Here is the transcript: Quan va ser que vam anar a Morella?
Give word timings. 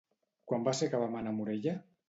Quan 0.51 0.65
va 0.69 0.73
ser 0.79 0.89
que 0.95 1.03
vam 1.03 1.21
anar 1.21 1.35
a 1.35 1.39
Morella? 1.43 1.79